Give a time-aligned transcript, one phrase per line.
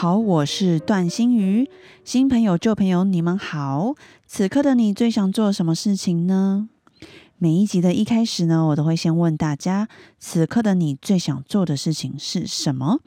[0.00, 1.68] 好，我是段心瑜。
[2.06, 3.94] 新朋友、旧朋友，你们好。
[4.26, 6.70] 此刻的你最想做什么事情呢？
[7.36, 13.00] 每一集的一开始呢，我都会先问大家：此刻的你最想做的事情是什么？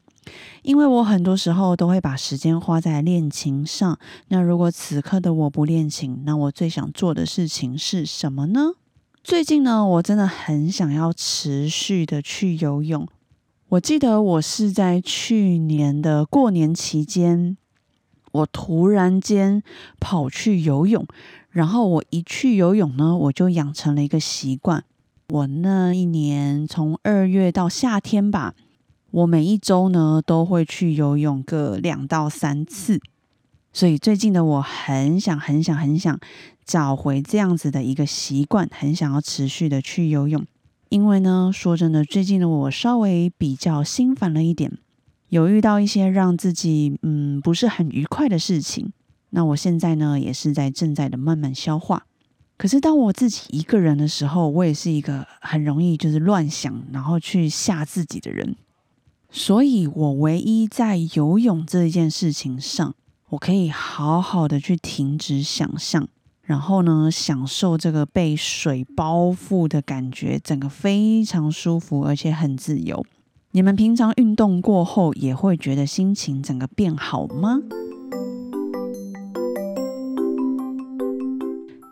[0.62, 3.98] 因为我很多时候都会把时间花在练琴上。
[4.28, 8.74] 那如果此刻的我不练琴，那我最想做的事情是什么呢？
[9.24, 13.08] 最近呢，我真的很想要持续的去游泳。
[13.74, 17.58] 我记得我是在去年的过年期间，
[18.32, 19.64] 我突然间
[20.00, 21.08] 跑去游泳，
[21.50, 24.84] 然后我一去游泳呢，我就养成了一个习惯。
[25.30, 28.54] 我那一年从二月到夏天吧，
[29.10, 33.02] 我每一周呢都会去游泳个两到三次。
[33.72, 36.20] 所以最近的我很想、很想、很想
[36.64, 40.46] 找回这样子的一个习惯，很想要持续的去游泳。
[40.94, 44.78] 因为呢，说真的，最近的我稍微比较心烦了一点，
[45.30, 48.94] 有遇到一些让自己嗯不是很愉快的事情。
[49.32, 52.06] 那我现在呢，也是在正在的慢慢消化。
[52.58, 58.56] 可是当我自己一个人的时候，我也是一个很容易就是乱想，然后去吓自己的人。
[59.32, 62.94] 所以我唯一在游泳这一件事情上，
[63.30, 66.08] 我可以好好的去停止想象。
[66.54, 73.04] 然后呢，享受这个被水包覆的感觉，整个非常舒服，而且很自由。
[73.54, 77.60] 你们平常运动过后也会觉得心情整个变好吗？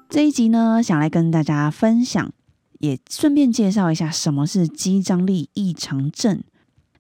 [0.08, 2.32] 这一集呢，想来跟大家分享，
[2.78, 6.44] 也顺便介绍一下什么是肌张力异常症。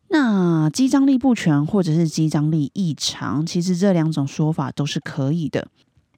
[0.09, 5.67] 那肌张力不全或者是肌张力异常，其实这两种说法都是可以的。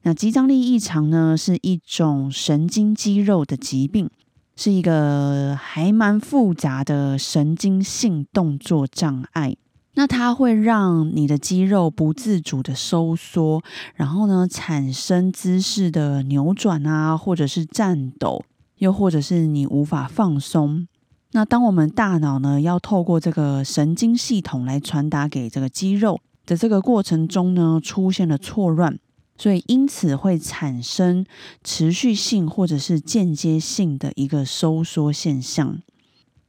[0.06, 4.10] 那肌张力异常呢，是一种神经肌肉的疾病，
[4.54, 9.56] 是一个还蛮复杂的神经性动作障碍。
[9.94, 13.62] 那它会让你的肌肉不自主的收缩，
[13.94, 18.44] 然后呢，产生姿势的扭转啊，或者是颤抖，
[18.76, 20.86] 又或者是你无法放松。
[21.32, 28.98] 那当我们大脑呢，要透过这个神经系统来传达给这个肌肉的这个过程中呢，出现了错乱。
[29.36, 31.26] 所以，因此会产生
[31.62, 35.82] 持续性或者是间接性的一个收缩现象。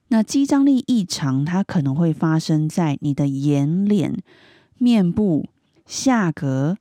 [0.09, 4.21] 那肌张力异常，它可能会发生在你的眼脸、
[4.77, 5.47] 面部、
[5.87, 6.77] 下颌、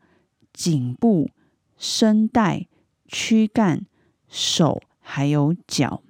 [0.52, 1.30] 颈部、
[1.78, 2.66] 声带、
[3.08, 3.86] 躯干、
[4.28, 6.02] 手还有脚。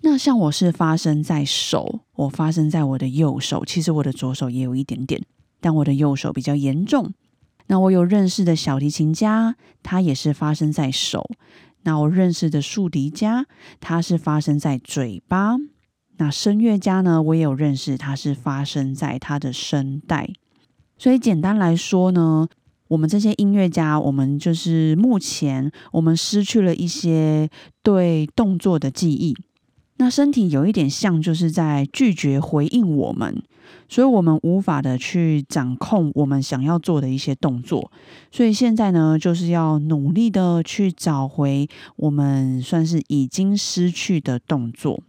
[0.00, 5.20] 那像我是发生在手，我发生在我的右手，其实我的左手也有一点点，
[5.60, 7.12] 但我的右手比较严重。
[7.68, 11.28] 那我有认识的小提琴家，他也是发生在手。
[11.82, 13.46] 那我认识的竖笛家，
[13.80, 15.56] 他是发生在嘴巴。
[16.18, 20.30] 那声乐家呢，我也有认识，他是发生在他的声带。
[20.98, 22.48] 所以简单来说呢，
[22.88, 27.50] 我们这些音乐家，我们就是目前我们失去了一些
[27.82, 29.36] 对动作的记忆。
[29.98, 33.42] 那身体有一点像，就是在拒绝回应我们。
[33.88, 37.90] 所以，我们无法的去掌控我们想要做的一些动作。
[38.30, 45.00] 所以现在呢，就是要努力的去找回我们算是已经失去的动作。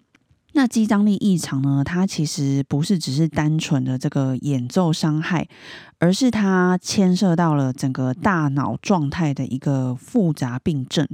[0.54, 5.48] 那肌张力异常呢，它其实不是只是单纯的这个演奏伤害，
[6.00, 11.08] 而是它牵涉到了整个大脑状态的一个复杂病症。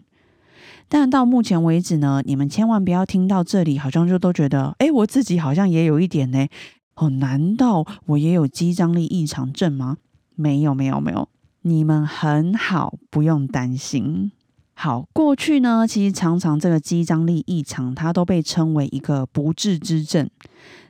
[0.88, 6.48] 但到目前为止呢，你们千万不要听到这里，好像就都觉得，哎，我自己好像也有一点呢。
[6.96, 9.98] 哦，难道我也有肌张力异常症吗？
[10.36, 11.28] 没有，没有，没有。
[11.62, 14.32] 你们很好，不用担心。
[14.76, 20.30] 好，过去呢，其实常常这个肌张力异常，它都被称为一个不治之症。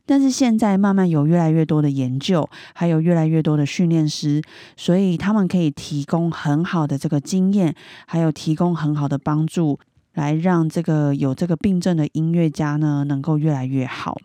[0.06, 4.42] 但是现在慢慢有越来越多的研究，还有越来越多的训练师，
[4.76, 7.74] 所以他们可以提供很好的这个经验，
[8.08, 9.80] 还有提供很好的帮助，
[10.14, 14.18] 来让这个有这个病症的音乐家呢，能够越来越好。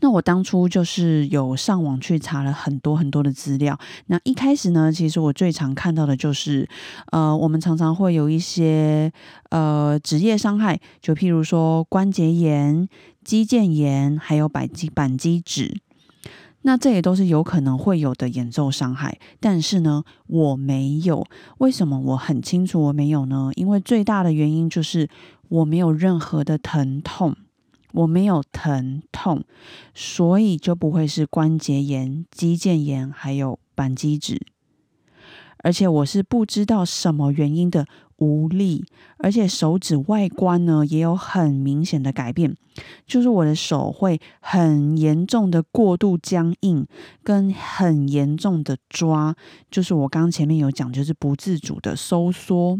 [0.00, 3.78] 那我当初就是有上网去查了很多很多的资料。
[4.06, 6.68] 那一开始呢，其实我最常看到的就是，
[7.12, 9.12] 呃，我们常常会有一些
[9.50, 12.88] 呃职业伤害，就譬如说关节炎、
[13.24, 15.80] 肌腱炎，还有板肌板肌脂。
[16.62, 19.20] 那这也都是有可能会有的演奏伤害。
[19.38, 21.24] 但是呢，我没有。
[21.58, 23.52] 为什么我很清楚我没有呢？
[23.54, 25.08] 因为最大的原因就是
[25.48, 27.36] 我没有任何的疼痛，
[27.96, 29.44] 我没有疼痛，
[29.94, 34.40] 所以就不会是关节炎、肌腱炎，还有板机指。
[35.64, 37.86] 而且我是不知道什么原因的
[38.18, 38.84] 无力，
[39.18, 42.54] 而且手指外观呢也有很明显的改变，
[43.06, 46.86] 就是我的手会很严重的过度僵硬，
[47.24, 49.34] 跟很严重的抓，
[49.70, 52.78] 就是我刚前面有讲，就是不自主的收缩。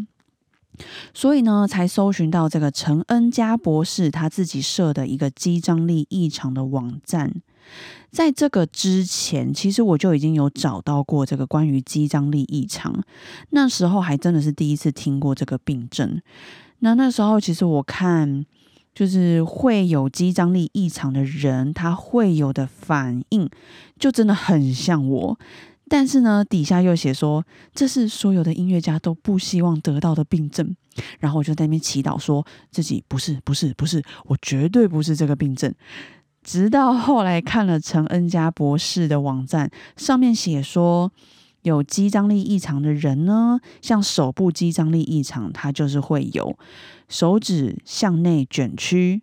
[1.13, 7.33] 所以呢，才搜寻到这个陈恩佳博士他自己设的一个肌张力异常的网站。
[8.09, 13.03] 在这个之前，其实我就已经有找到过这个关于肌张力异常。
[13.49, 16.21] 那时候还真的是第一次听过这个病症。
[16.79, 18.45] 那那时候，其实我看
[18.95, 23.49] 就是会有肌张力异常的人，他会有的反应，
[23.99, 25.39] 就真的很像我。
[25.89, 30.75] 但是呢，底下又写说这是所有的音乐家都不希望得到的病症。
[31.19, 35.73] 然后我就在那边祈祷，说自己不是，不是，不是，我绝对不是这个病症。
[36.43, 41.11] 直到后来看了陈恩佳博士的网站，上面写说
[41.61, 46.57] 有肌张力异常的人呢，像手部肌张力异常，他就是会有
[47.07, 49.21] 手指向内卷曲，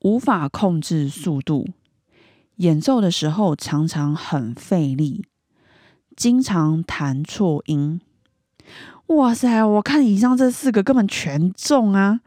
[0.00, 1.68] 无法控制速度，
[2.56, 5.24] 演奏的时候常常很费力。
[6.18, 8.00] 经常弹错音，
[9.06, 9.64] 哇塞！
[9.64, 12.18] 我看以上这四个根本全中啊！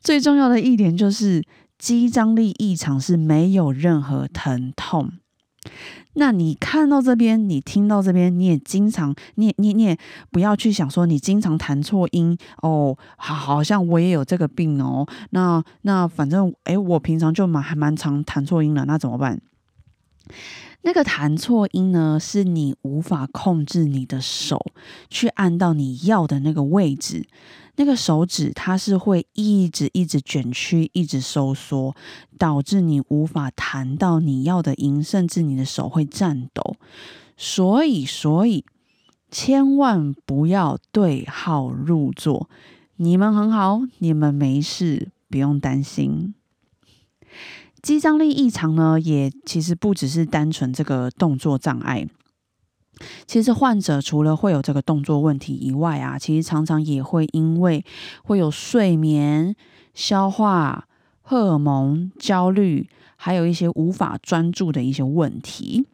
[0.00, 1.44] 最重要的一点就是
[1.78, 5.12] 肌张力异常是没有任何疼痛。
[6.14, 9.96] 那你看到这边，你听到这边，你也经常，你也你你也
[10.32, 15.06] 不要去想说你经常弹错音哦，好，好像我也有这个病哦。
[15.30, 19.40] 那那反正哎，我平常就蛮还蛮常弹错音了，那怎么办？
[20.82, 24.64] 那个弹错音呢，是你无法控制你的手
[25.10, 27.26] 去按到你要的那个位置，
[27.76, 31.94] 那个手指它是会一直一直卷曲，一直收缩，
[32.38, 36.76] 导致你无法弹到你要的音，甚至你的手会颤抖。
[37.36, 38.64] 所以，所以
[39.30, 42.48] 千万不要对号入座。
[42.96, 46.34] 你们很好，你们没事，不用担心。
[47.88, 52.06] 肌张力异常呢，也其实不只是单纯这个动作障碍。
[53.26, 57.82] 其实患者除了会有这个动作问题以外啊，其实常常也会因为
[58.22, 59.56] 会有睡眠、
[59.94, 60.86] 消化、
[61.22, 65.86] 荷尔蒙、焦虑，还有一些无法专注的一些问题。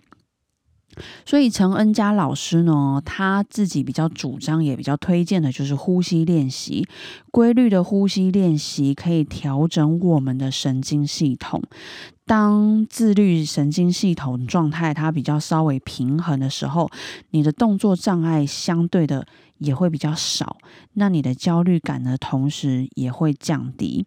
[1.24, 6.86] 所以陈恩佳老师呢，他自己比较主张，也比较推荐的就是呼吸练习。
[7.30, 11.62] 规律的呼吸练习可以调整我们的神经系统。
[12.26, 16.90] 当自律神经系统状态它比较稍微平衡的时候，
[17.30, 19.26] 你的动作障碍相对的
[19.58, 20.56] 也会比较少。
[20.94, 24.06] 那你的焦虑感的同时也会降低。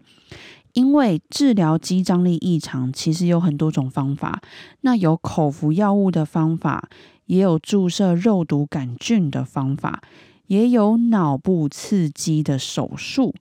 [0.77, 4.39] 因为治疗肌张力异常，其实有很多种方法。
[4.81, 6.88] 那有口服药物的方法，
[7.25, 10.03] 也有注射肉毒杆菌的方法，
[10.45, 13.33] 也有脑部刺激的手术，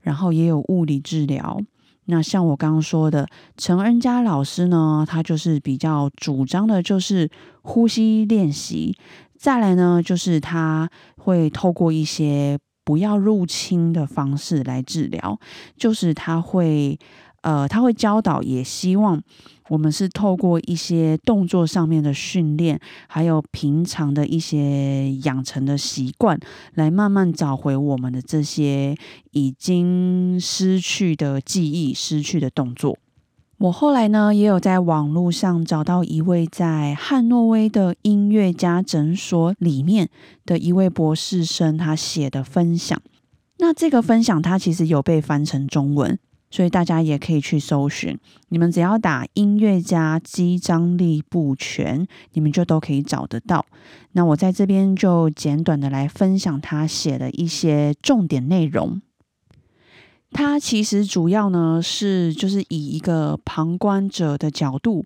[0.00, 1.60] 然后也有物理治疗。
[2.06, 7.28] 那像我刚刚说的，陈恩佳老师呢，他就是比较主张的，就是
[7.60, 8.96] 呼吸练习。
[9.36, 12.58] 再来呢，就是他会透过一些。
[12.88, 15.38] 不要入侵的方式来治疗，
[15.76, 16.98] 就是他会，
[17.42, 19.22] 呃，他会教导，也希望
[19.68, 26.40] 我们是透过一些动作上面的训练，还有平常的一些养成的习惯，
[26.76, 28.96] 来慢慢找回我们的这些
[29.32, 32.96] 已经失去的记忆、失去的动作。
[33.58, 40.08] 我后来呢，也有在网络上找到一位在汉诺威的音乐家诊所里面
[40.46, 43.02] 的一位博士生，他写的分享。
[43.58, 46.16] 那这个分享他其实有被翻成中文，
[46.52, 48.16] 所以大家也可以去搜寻。
[48.50, 53.66] 你们只要打“音乐家肌张力不全”，你们就都可以找得到。
[54.12, 59.02] 那我在这边就简短的来分享他写的一些重点内容。
[60.30, 65.04] 他其实主要呢是就是以一个旁观者的角度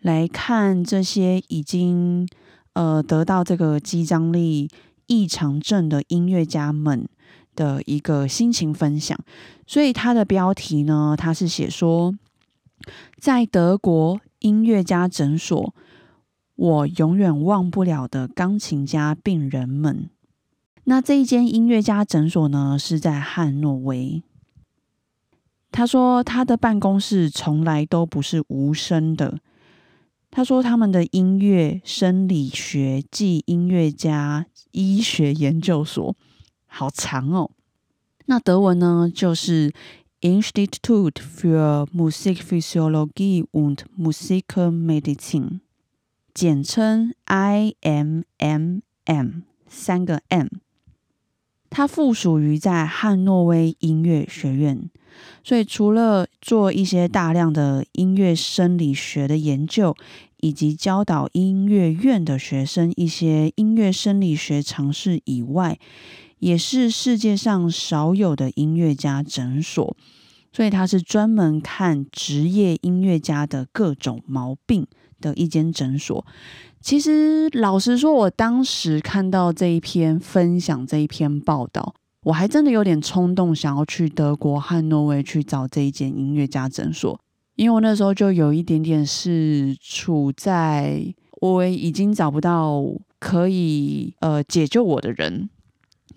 [0.00, 2.28] 来看这些已经
[2.74, 4.68] 呃得到这个肌张力
[5.06, 7.08] 异常症的音乐家们
[7.56, 9.18] 的一个心情分享，
[9.66, 12.14] 所以他的标题呢，他是写说，
[13.18, 15.74] 在德国音乐家诊所，
[16.54, 20.08] 我永远忘不了的钢琴家病人们。
[20.84, 24.22] 那这一间音乐家诊所呢，是在汉诺威。
[25.70, 29.38] 他说，他的办公室从来都不是无声的。
[30.30, 36.14] 他说他们的音乐生理学暨音乐家医学研究所，
[36.66, 37.50] 好长哦。
[38.26, 39.72] 那德文呢，就是
[40.20, 45.60] Institute für Musikphysiologie und Musikmedizin，
[46.34, 48.82] 简称 IMMM，
[49.66, 50.48] 三个 M。
[51.70, 54.90] 它附属于在汉诺威音乐学院，
[55.42, 59.94] 所以除了做一些大量的音乐生理学的研究，
[60.38, 65.78] 以及教导音乐院的学生一些音乐生理学常识以外，
[66.38, 69.96] 也是世界上少有的音乐家诊所，
[70.52, 74.86] 所以它是专门看职业音乐家的各种毛病
[75.20, 76.24] 的一间诊所。
[76.80, 81.92] 其实，老实说，我当时看到这一篇分享这一篇报道，
[82.28, 87.18] 我还真的有点冲动，想要去德国汉诺威去找这一间音乐家诊所，
[87.56, 91.02] 因为我那时候就有一点点是处在
[91.40, 92.84] 我已经找不到
[93.18, 95.48] 可以呃解救我的人。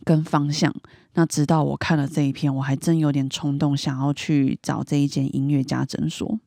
[0.04, 0.74] 跟方向，
[1.14, 6.40] 那直到我看了这一篇，我还真有点冲动，想要去找这一间音乐家诊所。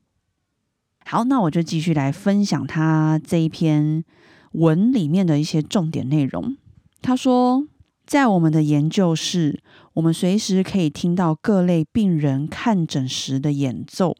[1.04, 4.04] 好，那我就继续来分享他这一篇
[4.52, 6.56] 文里面的一些重点内容。
[7.00, 7.64] 他说，
[8.06, 9.62] 在我们的研究室，
[9.94, 14.16] 我们随时可以听到各类病人看诊时的演奏。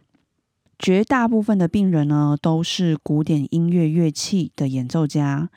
[0.79, 5.51] 绝大部分的病人呢，都是古典音乐乐器的演奏家。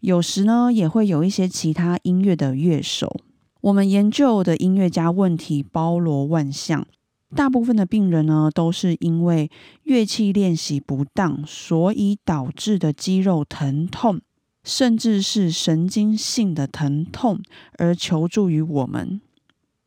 [0.00, 3.20] 有时呢，也会有一些其他音乐的乐手。
[3.62, 6.86] 我们研究的音乐家问题包罗万象，
[7.34, 9.50] 大部分的病人呢，都是因为
[9.84, 14.20] 乐器练习不当，所以导致的肌肉疼痛，
[14.64, 17.40] 甚至是神经性的疼痛
[17.78, 19.20] 而求助于我们。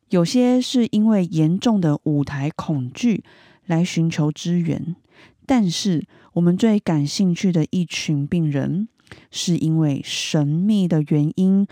[0.08, 3.22] 有些是因为严重的舞台恐惧
[3.66, 4.96] 来寻求支援，
[5.44, 8.88] 但是我们最感兴趣的一群病人。
[9.30, 11.66] 是因为神秘的原因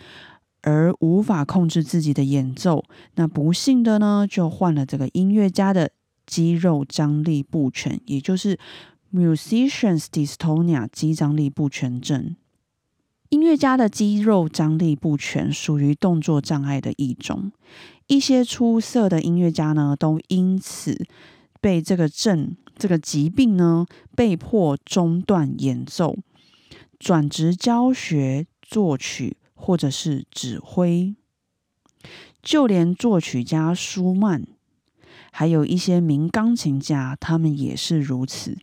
[0.62, 2.82] 而无法控制自己的演奏，
[3.16, 5.90] 那不幸的呢，就患了这个音乐家的
[6.25, 8.58] 肌肉张力不全，也就是
[9.12, 12.34] musicians dystonia 肌张力不全症。
[13.37, 17.52] 音乐家的肌肉张力不全属于动作障碍的一种，
[18.07, 21.07] 一些出色的音乐家呢，都因此
[21.61, 26.16] 被这个症、这个疾病呢，被迫中断演奏。
[26.99, 31.14] 转职教学、作曲或者是指挥，
[32.43, 34.47] 就连作曲家舒曼，
[35.31, 38.57] 还有一些名钢琴家，他们也是如此。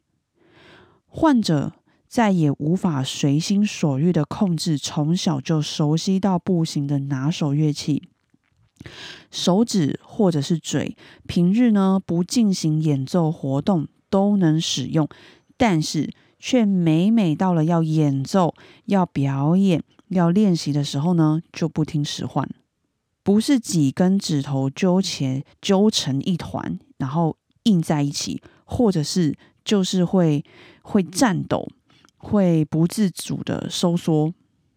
[1.06, 1.74] 患者
[2.13, 8.03] 再也无法随心所欲的控制从小就熟悉到不行的拿手乐器，
[9.32, 15.10] 手指或者是嘴，平日呢不进行演奏活动都能使用，
[15.58, 16.12] 但是。
[16.46, 18.53] 却每每到了要演奏、
[18.88, 22.46] 要表演、要练习的时候呢，就不听使唤，
[23.24, 30.43] 不是几根指头纠结揪成一团，然后硬在一起，或者是就是会
[30.82, 31.65] 会颤抖，
[32.24, 34.34] 会不自主的收缩。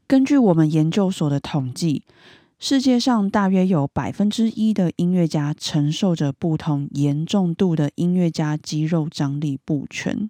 [0.09, 2.03] 根据我们研究所的统计，
[2.59, 10.29] 世界上大约有百分之一的音乐家承受着不同严重度的音乐家肌肉张力不全。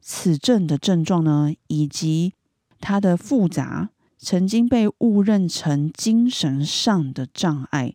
[0.00, 2.34] 此症的症状呢，以及
[2.78, 7.94] 它的复杂，曾经被误认成精神上的障碍，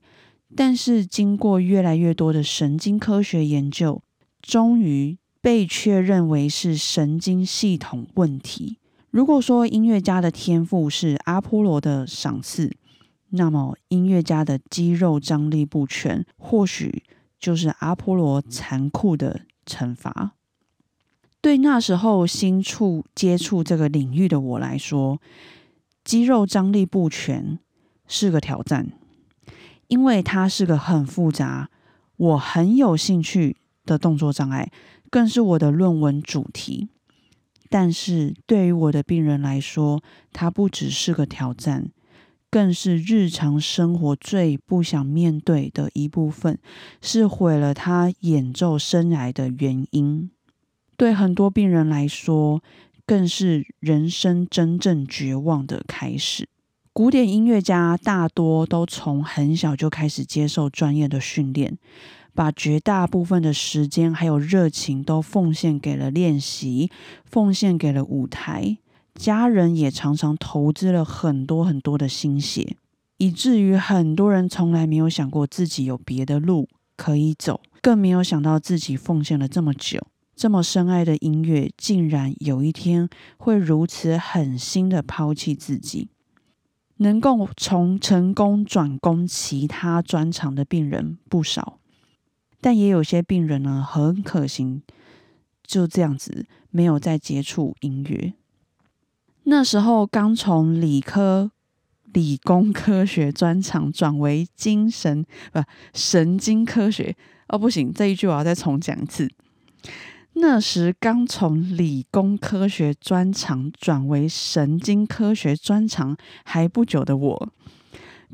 [0.55, 4.01] 但是经过越来越多的神经科学研究，
[4.41, 8.77] 终于被确认为是神经系统问题。
[9.09, 12.75] 如果说音乐家的天赋是阿波罗的赏赐，
[13.29, 17.03] 那么音乐家的肌肉张力不全，或许
[17.39, 20.33] 就是阿波罗残酷的惩罚。
[21.41, 25.21] 对那时候新触接触这个领域的我来说，
[26.03, 27.57] 肌肉张力不全
[28.07, 28.91] 是个挑战，
[29.87, 31.69] 因为它是个很复杂、
[32.17, 33.55] 我很有兴趣
[33.85, 34.69] 的动作障碍，
[35.09, 36.89] 更是我的论文主题。
[37.69, 40.01] 但是对于我的病人来说，
[40.33, 41.91] 它不只是个挑战，
[42.49, 46.57] 更是日常生活最不想面对的一部分，
[47.01, 50.31] 是毁了他演奏生涯的原因。
[50.97, 52.63] 对很多病人来说，
[53.05, 56.49] 更是人生真正绝望的开始。
[56.91, 61.77] 古典音乐家大多都从很小就开始接受专业的训练，
[62.39, 66.89] 把绝大部分的时间还有热情都奉献给了练习，
[67.25, 68.77] 奉献给了舞台。
[69.13, 72.77] 家人也常常投资了很多很多的心血，
[73.17, 80.07] 以至于很多人从来没有想过自己有别的路可以走，更没有想到自己奉献了这么久。
[80.33, 86.07] 这么深爱的音乐，竟然有一天会如此狠心的抛弃自己。
[86.95, 91.78] 能够从成功转攻其他专长的病人不少，
[92.61, 94.81] 但也有些病人呢，很可惜，
[95.63, 98.33] 就这样子没有再接触音乐。
[99.43, 101.51] 那时候刚从理科、
[102.13, 105.63] 理工科学专长转为精神不
[105.93, 107.15] 神经科学
[107.47, 109.29] 哦，不行，这一句我要再重讲一次。
[110.33, 117.49] 那时刚从理工科学专长转为神经科学专长还不久的我，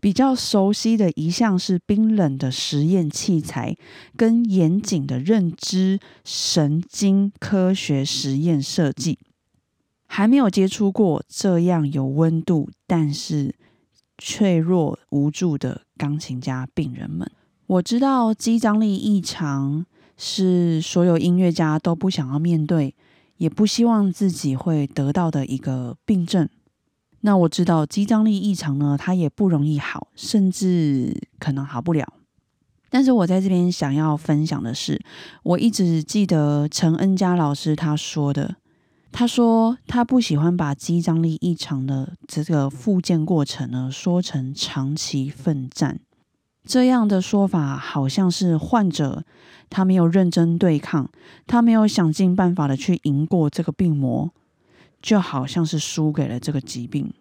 [0.02, 3.76] 比较熟悉的一项是冰冷的实验器材
[4.16, 9.18] 跟严谨的认知神经科学实验设计，
[10.08, 13.56] 还没有接触过这样有温度但是
[14.18, 17.30] 脆弱无助的钢琴家病人们。
[17.68, 19.86] 我知道肌张力异常。
[20.18, 22.96] 是所有音乐家都不想要面对，
[23.36, 26.48] 也不希望自己会得到的一个病症。
[27.26, 32.08] 那我知道肌张力异常呢，它也不容易好，甚至可能好不了。
[32.92, 35.02] 但是我在这边想要分享的是，
[35.42, 38.58] 我一直记得陈恩佳老师他说的，
[39.12, 46.00] 他说他不喜欢把肌张力异常的这个复健过程呢说成长期奋战。
[46.64, 49.24] 这样的说法好像是患者
[49.72, 51.10] 他没有认真对抗，
[51.48, 54.32] 他没有想尽办法的去赢过这个病魔，
[55.06, 57.14] 就好像是输给了这个疾病。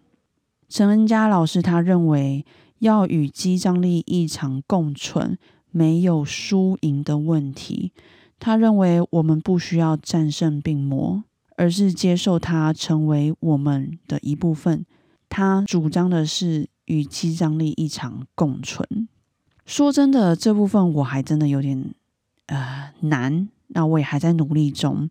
[0.67, 2.43] 陈恩佳老师他认为
[2.79, 5.37] 要与肌张力异常共存，
[5.69, 7.93] 没有输赢的问题。
[8.39, 11.23] 他认为我们不需要战胜病魔，
[11.57, 14.83] 而是接受它成为我们的一部分。
[15.29, 19.07] 他主张的是与肌张力异常共存。
[19.63, 21.93] 说真的，这部分我还真的有点
[22.47, 25.09] 呃难，那我也还在努力中，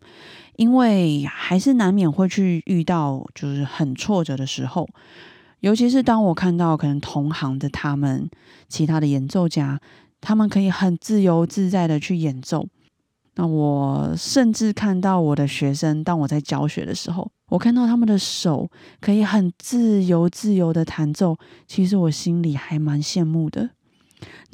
[0.55, 4.87] 因为还是难免会去遇到就是很挫折的时候，
[5.59, 8.29] 尤其是当我看到可能同行的他们
[8.67, 9.79] 其他的演奏家，
[10.21, 12.65] 他们可以很自由自在的去演奏，
[13.35, 18.69] 那我甚至看到我的学生，当我在教学的时候，我看到他们的手
[19.01, 21.37] 可以很自由自由的弹奏，
[21.67, 23.69] 其实我心里还蛮羡慕的。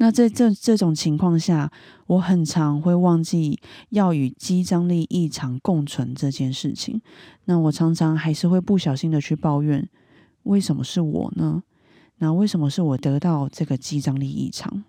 [0.02, 1.70] 那在这这种情况下，
[2.08, 3.60] 我很常会忘记
[3.90, 7.00] 要与肌张力异常共存这件事情。
[7.44, 9.88] 那我常常还是会不小心的去抱怨，
[10.42, 11.62] 为什么是我呢？
[12.16, 14.82] 那为什么是我得到这个肌张力异常？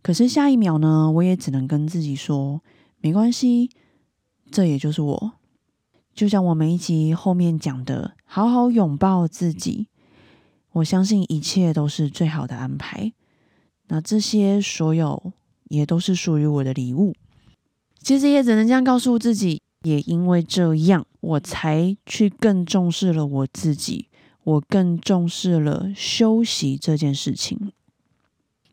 [0.00, 2.62] 可是下一秒呢，我也只能跟自己说，
[3.00, 3.68] 没关系，
[4.48, 5.32] 这也就是我。
[6.14, 9.88] 就像我每一集后面讲的，好好拥抱自己。
[10.74, 13.12] 我相信一切都是最好的安排。
[13.88, 15.32] 那这些所有
[15.68, 17.14] 也都是属于我的礼物，
[18.00, 19.60] 其实也只能这样告诉自己。
[19.84, 24.08] 也因为这样，我才去更重视了我自己，
[24.42, 27.70] 我更重视了休息这件事情。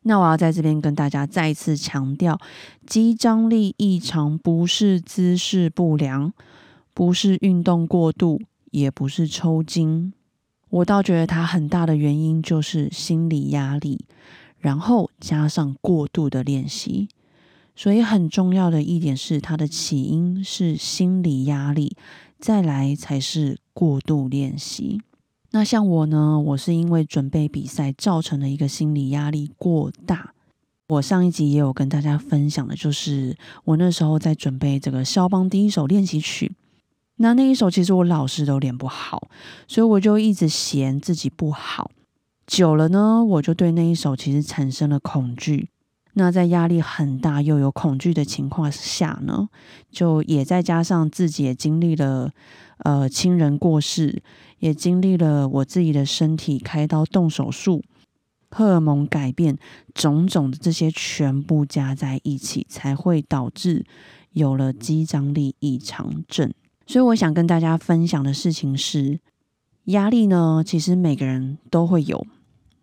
[0.01, 2.39] 那我要在这边跟大家再次强调，
[2.87, 6.33] 肌张力异常不是姿势不良，
[6.95, 10.11] 不是运动过度，也不是抽筋。
[10.69, 14.05] 我倒觉得它很大的原因就是心理压力。
[14.65, 17.07] 然后加上过度的练习，
[17.75, 21.95] 所以很重要的一点是，它的起因是心理压力，
[22.39, 24.99] 再来才是过度练习。
[25.51, 30.33] 那像我呢，我是因为准备比赛造成的一个心理压力过大。
[30.87, 36.51] 我上一集也有跟大家分享的，就是我那时候在准备这个肖邦第一首练习曲，
[37.17, 39.27] 那那一首其实我老师都练不好，
[39.67, 41.91] 所以我就一直嫌自己不好。
[42.47, 45.69] 久了呢，我就对那一首其实产生了恐惧。
[46.13, 49.49] 那在压力很大又有恐惧的情况下呢，
[49.91, 52.31] 就也再加上自己也经历了
[52.77, 54.21] 呃亲人过世，
[54.59, 57.83] 也经历了我自己的身体开刀动手术，
[58.49, 59.57] 荷尔蒙改变，
[59.93, 63.83] 种种的这些全部加在一起，才会导致
[64.31, 66.49] 有了肌张力异常症。
[66.87, 69.19] 所以我想跟大家分享的事情是，
[69.85, 72.25] 压力呢，其实每个人都会有。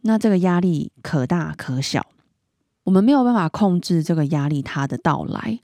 [0.02, 2.06] 那这个压力可大可小，
[2.84, 5.60] 我们没有办法控制这个压力它的到来，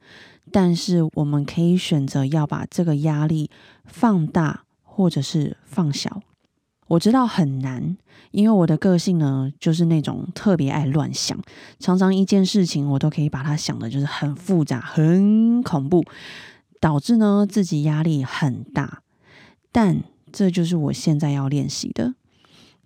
[0.51, 3.51] 但是我们可以选择要把这个压力
[3.85, 6.22] 放大或者是放小。
[6.87, 7.98] 我知道很难，
[8.31, 11.38] 因为我的个性呢就是那种特别爱乱想，
[11.79, 16.03] 常常一件事情我都可以把它想的就是很复杂、很恐怖，
[16.81, 19.03] 导致呢自己压力很大。
[19.70, 22.14] 但这就是我现在要练习的。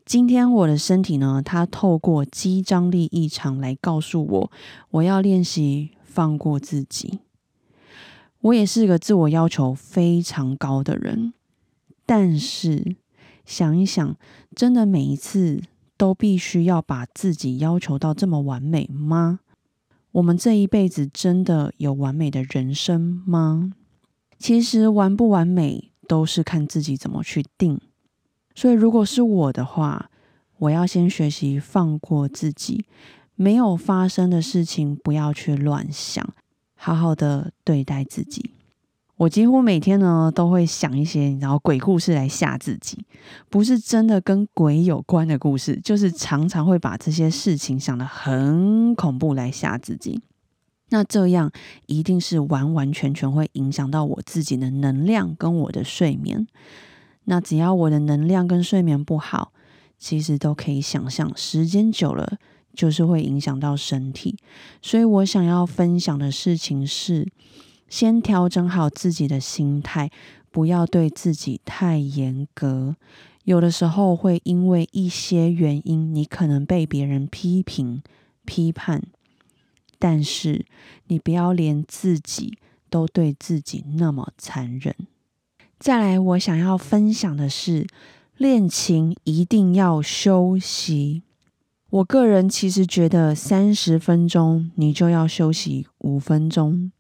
[0.05, 4.53] 今天我的身体呢，它透过肌张力异常来告诉我，
[4.91, 7.21] 我要练习放过自己。
[8.41, 11.33] 我也是个自我要求非常高的人，
[12.05, 12.97] 但是
[13.45, 14.17] 想一想，
[14.57, 15.63] 真的每一次
[15.97, 19.39] 都必须要把自己要求到这么完美吗？
[20.11, 23.73] 我们这一辈子真的有完美的人生吗？
[24.39, 27.81] 其实完不完美都是看自己怎么去定。
[28.55, 30.11] 所以，如果是我的话，
[30.59, 32.85] 我要先学习放过自己，
[33.35, 36.27] 没有发生的事情不要去乱想，
[36.77, 38.51] 好好的对待自己。
[39.17, 43.05] 我几乎每天呢都会想一些然后鬼故事来吓自己，
[43.49, 50.21] 不是真的跟鬼有关的故事，就是常常会把这些事情想得很恐怖来吓自己。
[50.89, 51.51] 那这样
[51.87, 56.47] 一定是完完全全会影响到我自己的能量跟我的睡眠。
[57.25, 59.53] 那只要我的能量跟睡眠不好，
[59.99, 62.39] 其实都可以想象，时间久了
[62.75, 64.37] 就是会影响到身体。
[64.81, 67.29] 所以我想要分享的事情是，
[67.89, 70.11] 先调整好自己的心态，
[70.51, 72.97] 不要对自己太严格。
[73.45, 78.03] 有的时候会因为一些原因，你可能被别人批评、
[78.45, 79.03] 批判，
[79.99, 80.65] 但是
[81.07, 82.57] 你不要连自己
[82.89, 84.95] 都对自己那么残忍。
[85.83, 87.89] 再来，我想要分享的是，
[88.37, 91.25] 练琴一定要休息。
[91.91, 96.93] 我个人其实觉得，三十分钟你就要休息五分钟，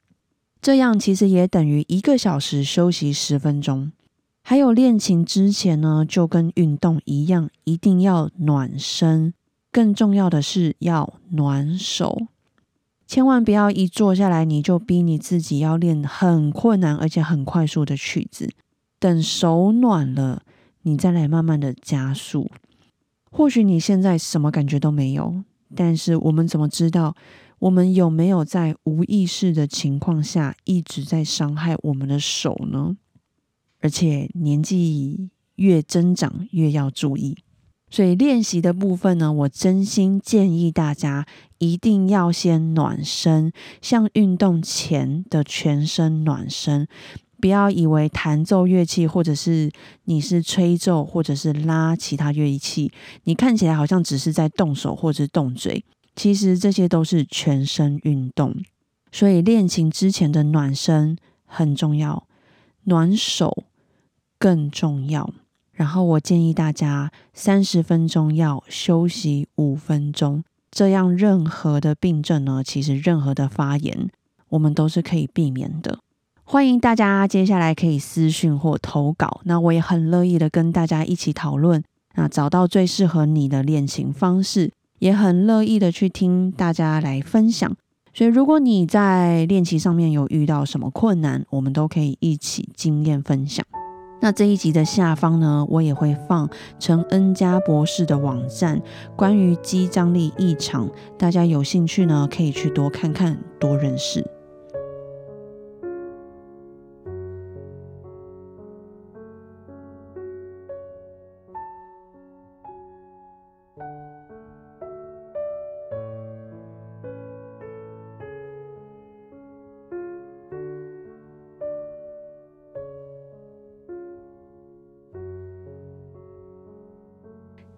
[0.60, 3.92] 这样其实也等于一个小时休息十分钟。
[4.42, 9.32] 还有练琴之前呢，就跟运动一样，一定要暖身，
[9.70, 12.26] 更重要的是要暖手。
[13.06, 18.50] 千万不要一坐下来，你就逼你自己要练很困难而且很快速的曲子。
[19.02, 20.44] 等手暖了，
[20.82, 22.48] 你再来慢慢的加速。
[23.32, 25.42] 或许你现在什么感觉都没有，
[25.74, 27.16] 但是我们怎么知道
[27.58, 32.96] 我们有没有在无意识的情况下一直在伤害我们的手呢？
[33.80, 37.36] 而且年纪越增长越要注意，
[37.90, 41.26] 所以练习的部分呢，我真心建议大家
[41.58, 46.86] 一定要先暖身，像运动前的全身暖身。
[47.42, 49.68] 不要以为弹奏乐器，或者是
[50.05, 52.92] 你是吹奏，或者是拉其他乐器，
[53.24, 58.55] 你看起来好像只是在动手或者动嘴，其实这些都是全身运动。
[59.11, 62.28] 所以练琴之前的暖身很重要，
[62.85, 63.64] 暖手
[64.38, 65.28] 更重要。
[65.72, 74.09] 然后我建议大家三十分钟要休息五分钟，这样任何的病症呢，其实任何的发炎，
[74.50, 75.98] 我们都是可以避免的。
[76.52, 81.82] 欢迎大家接下来可以私讯或投稿，那我也很乐意的跟大家一起讨论，
[82.14, 87.74] 那找到最适合你的练琴方式，也很乐意的去听大家来分享。
[88.12, 93.64] 所以如果你在练习上面有遇到什么困难，我们都可以一起经验分享。
[94.20, 96.46] 那这一集的下方呢，我也会放
[96.78, 98.78] 陈恩佳博士的网站，
[99.16, 100.86] 关于肌张力异常，
[101.18, 104.22] 大家有兴趣呢，可以去多看看，多认识。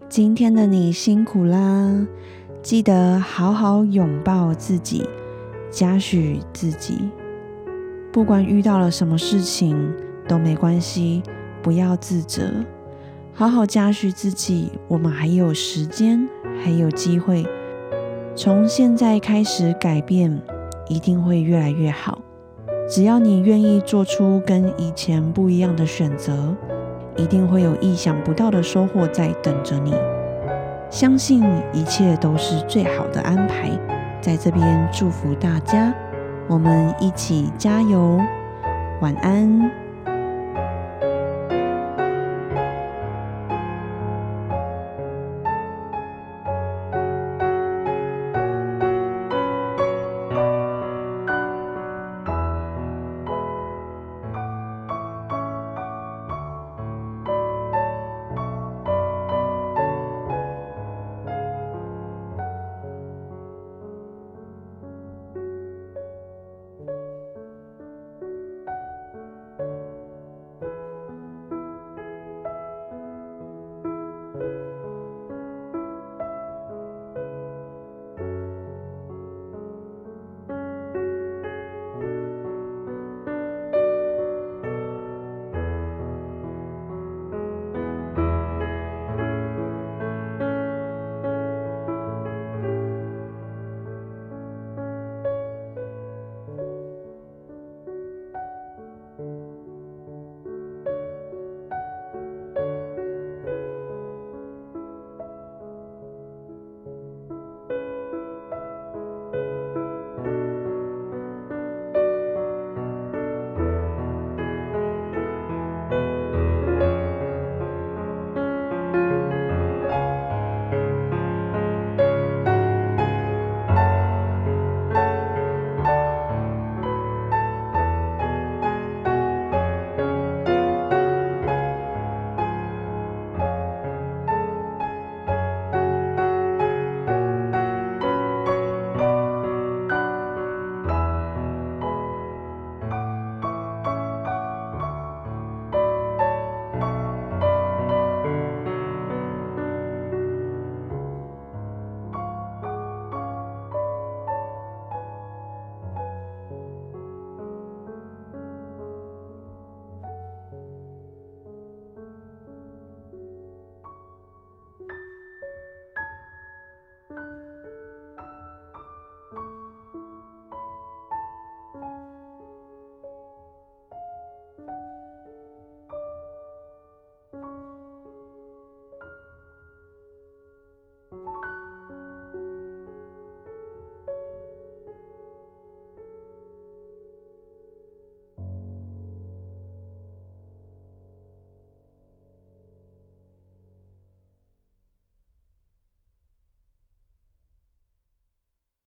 [0.08, 2.06] 今天的你辛苦啦！
[2.62, 5.08] 记得好好拥抱自己，
[5.70, 7.10] 嘉许自己。
[8.12, 9.92] 不管遇到了什么事情
[10.28, 11.22] 都没关系，
[11.62, 12.42] 不要自责，
[13.32, 14.70] 好好嘉许自己。
[14.88, 16.28] 我们还有时间，
[16.62, 17.44] 还有机会，
[18.36, 20.40] 从现在开始改变，
[20.88, 22.20] 一定会越来越好。
[22.88, 26.54] 只要你愿意做出跟以前不一样的选择。
[27.16, 29.94] 一定会有意想不到的收获在等着你，
[30.90, 33.70] 相信一切都是最好的安排。
[34.20, 35.94] 在这边祝福大家，
[36.48, 38.18] 我们一起加油，
[39.00, 39.83] 晚安。